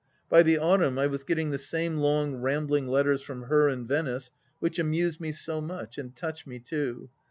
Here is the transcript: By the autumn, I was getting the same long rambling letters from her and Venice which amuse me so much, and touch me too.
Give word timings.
By 0.29 0.41
the 0.41 0.57
autumn, 0.57 0.97
I 0.97 1.05
was 1.05 1.21
getting 1.23 1.51
the 1.51 1.59
same 1.59 1.97
long 1.97 2.33
rambling 2.37 2.87
letters 2.87 3.21
from 3.21 3.43
her 3.43 3.69
and 3.69 3.87
Venice 3.87 4.31
which 4.57 4.79
amuse 4.79 5.19
me 5.19 5.31
so 5.31 5.61
much, 5.61 5.99
and 5.99 6.15
touch 6.15 6.47
me 6.47 6.57
too. 6.57 7.11